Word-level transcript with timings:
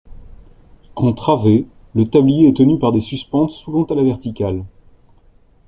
En 0.95 1.13
travée, 1.13 1.67
le 1.93 2.07
tablier 2.07 2.47
est 2.47 2.57
tenu 2.57 2.79
par 2.79 2.91
des 2.91 3.01
suspentes 3.01 3.51
souvent 3.51 3.83
à 3.83 3.93
la 3.93 4.01
verticale. 4.01 4.65